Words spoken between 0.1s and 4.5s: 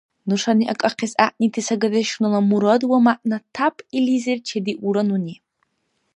Нушани акӀахъес гӀягӀнити сагадешунала мурад ва мягӀна тяп илизир